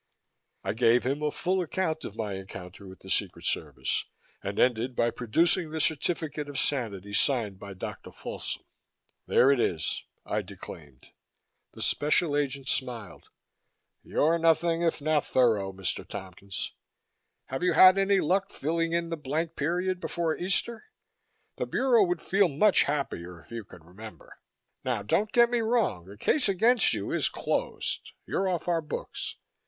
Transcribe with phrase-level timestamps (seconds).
[0.63, 4.05] I gave him a full account of my encounter with the Secret Service
[4.41, 8.11] and ended by producing the certificate of sanity signed by Dr.
[8.11, 8.63] Folsom.
[9.27, 11.05] "There it is," I declaimed.
[11.73, 13.29] The Special Agent smiled.
[14.01, 16.03] "You're nothing if not thorough, Mr.
[16.03, 16.71] Tompkins.
[17.45, 20.83] Have you had any luck filling in that blank period before Easter?
[21.57, 24.39] The Bureau would feel much happier if you could remember.
[24.83, 26.05] Now don't get me wrong.
[26.05, 28.13] The case against you is closed.
[28.25, 29.35] You're off our books.